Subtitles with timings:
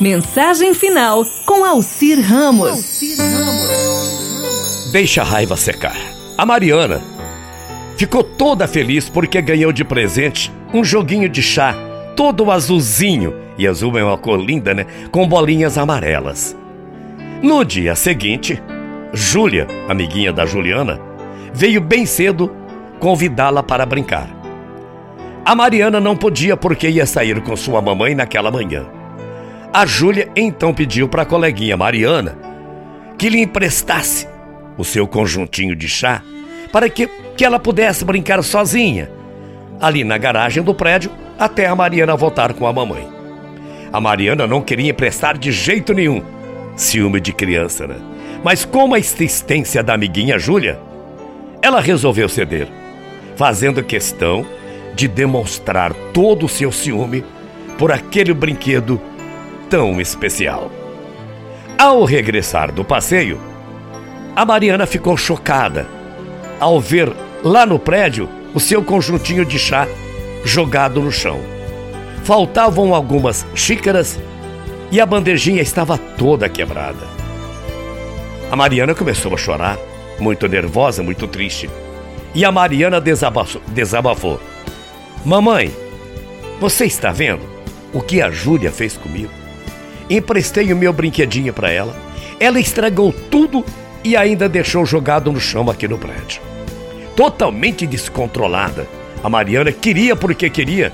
[0.00, 3.02] Mensagem final com Alcir Ramos.
[4.90, 5.96] Deixa a raiva secar.
[6.38, 7.02] A Mariana
[7.98, 11.74] ficou toda feliz porque ganhou de presente um joguinho de chá
[12.16, 13.34] todo azulzinho.
[13.58, 14.86] E azul é uma cor linda, né?
[15.10, 16.56] Com bolinhas amarelas.
[17.42, 18.58] No dia seguinte,
[19.12, 20.98] Júlia, amiguinha da Juliana,
[21.52, 22.50] veio bem cedo
[22.98, 24.30] convidá-la para brincar.
[25.44, 28.99] A Mariana não podia porque ia sair com sua mamãe naquela manhã.
[29.72, 32.36] A Júlia então pediu para a coleguinha Mariana
[33.16, 34.26] que lhe emprestasse
[34.76, 36.22] o seu conjuntinho de chá
[36.72, 39.10] para que, que ela pudesse brincar sozinha
[39.80, 43.08] ali na garagem do prédio até a Mariana voltar com a mamãe.
[43.92, 46.22] A Mariana não queria emprestar de jeito nenhum.
[46.76, 47.96] Ciúme de criança, né?
[48.42, 50.80] Mas com a insistência da amiguinha Júlia,
[51.62, 52.68] ela resolveu ceder,
[53.36, 54.44] fazendo questão
[54.94, 57.24] de demonstrar todo o seu ciúme
[57.78, 59.00] por aquele brinquedo
[59.70, 60.68] tão especial.
[61.78, 63.40] Ao regressar do passeio,
[64.34, 65.86] a Mariana ficou chocada
[66.58, 67.10] ao ver
[67.42, 69.86] lá no prédio o seu conjuntinho de chá
[70.44, 71.40] jogado no chão.
[72.24, 74.18] Faltavam algumas xícaras
[74.90, 77.06] e a bandejinha estava toda quebrada.
[78.50, 79.78] A Mariana começou a chorar,
[80.18, 81.70] muito nervosa, muito triste.
[82.34, 83.62] E a Mariana desabafou.
[83.68, 84.40] desabafou.
[85.24, 85.72] Mamãe,
[86.60, 87.42] você está vendo
[87.92, 89.39] o que a Júlia fez comigo?
[90.10, 91.94] Emprestei o meu brinquedinho para ela.
[92.40, 93.64] Ela estragou tudo
[94.02, 96.42] e ainda deixou jogado no chão aqui no prédio.
[97.14, 98.88] Totalmente descontrolada,
[99.22, 100.90] a Mariana queria porque queria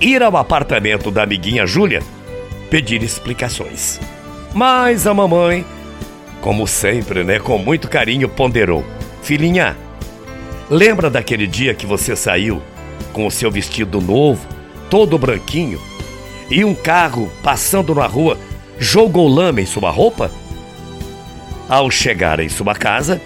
[0.00, 2.02] ir ao apartamento da amiguinha Júlia
[2.68, 3.98] pedir explicações.
[4.52, 5.64] Mas a mamãe,
[6.40, 8.84] como sempre, né, com muito carinho ponderou:
[9.22, 9.76] "Filhinha,
[10.68, 12.60] lembra daquele dia que você saiu
[13.12, 14.46] com o seu vestido novo,
[14.90, 15.80] todo branquinho,
[16.50, 18.38] e um carro passando na rua
[18.78, 20.30] jogou lama em sua roupa?
[21.68, 23.20] Ao chegar em sua casa,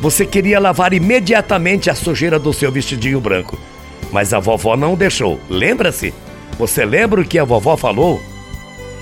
[0.00, 3.58] você queria lavar imediatamente a sujeira do seu vestidinho branco.
[4.12, 5.40] Mas a vovó não deixou.
[5.48, 6.14] Lembra-se?
[6.58, 8.20] Você lembra o que a vovó falou?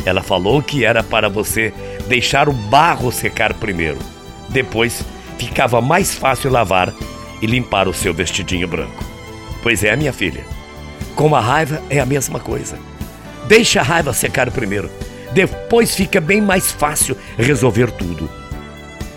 [0.04, 1.72] Ela falou que era para você
[2.06, 3.98] deixar o barro secar primeiro.
[4.48, 5.04] Depois
[5.38, 6.92] ficava mais fácil lavar
[7.42, 9.04] e limpar o seu vestidinho branco.
[9.62, 10.44] Pois é, minha filha.
[11.14, 12.78] Com a raiva é a mesma coisa.
[13.46, 14.90] Deixa a raiva secar primeiro.
[15.32, 18.30] Depois fica bem mais fácil resolver tudo.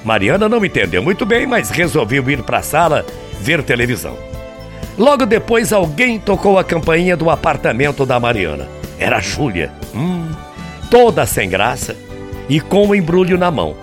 [0.04, 3.06] Mariana não entendeu muito bem, mas resolveu ir para a sala
[3.40, 4.18] ver televisão.
[4.98, 8.68] Logo depois, alguém tocou a campainha do apartamento da Mariana.
[8.98, 9.72] Era a Júlia.
[9.94, 10.32] Hum,
[10.90, 11.96] toda sem graça
[12.50, 13.76] e com o um embrulho na mão.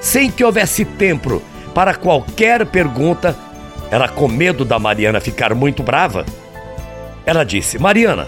[0.00, 1.40] Sem que houvesse tempo
[1.74, 3.36] para qualquer pergunta,
[3.90, 6.24] ela, com medo da Mariana ficar muito brava,
[7.24, 8.26] ela disse: Mariana,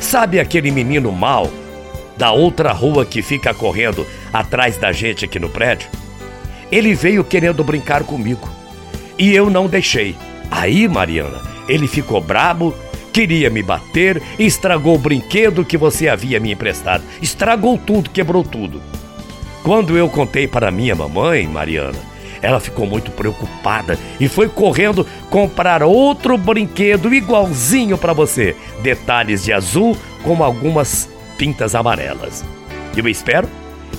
[0.00, 1.50] sabe aquele menino mal
[2.16, 5.88] da outra rua que fica correndo atrás da gente aqui no prédio?
[6.70, 8.48] Ele veio querendo brincar comigo.
[9.18, 10.14] E eu não deixei.
[10.50, 12.74] Aí, Mariana, ele ficou brabo,
[13.12, 17.02] queria me bater estragou o brinquedo que você havia me emprestado.
[17.20, 18.80] Estragou tudo, quebrou tudo.
[19.62, 21.98] Quando eu contei para minha mamãe, Mariana,
[22.42, 28.56] ela ficou muito preocupada e foi correndo comprar outro brinquedo igualzinho para você.
[28.82, 32.44] Detalhes de azul com algumas pintas amarelas.
[32.96, 33.48] Eu espero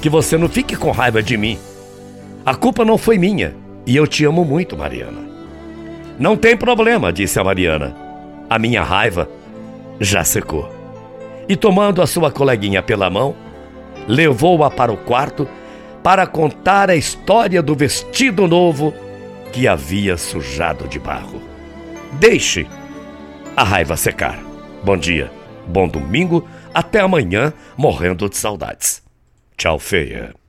[0.02, 1.58] que você não fique com raiva de mim
[2.50, 3.54] a culpa não foi minha
[3.86, 5.22] e eu te amo muito, Mariana.
[6.18, 7.96] Não tem problema, disse a Mariana.
[8.50, 9.30] A minha raiva
[10.00, 10.68] já secou.
[11.48, 13.36] E tomando a sua coleguinha pela mão,
[14.08, 15.48] levou-a para o quarto
[16.04, 18.94] para contar a história do vestido novo
[19.52, 21.42] que havia sujado de barro.
[22.14, 22.68] Deixe
[23.56, 24.40] a raiva secar.
[24.84, 25.32] Bom dia,
[25.68, 29.04] bom domingo, até amanhã, morrendo de saudades.
[29.58, 30.40] Tchau, feia.